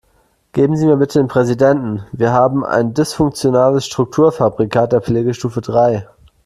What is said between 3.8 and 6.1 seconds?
Strukturfabrikat der Pflegestufe drei.